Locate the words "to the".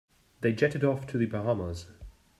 1.05-1.27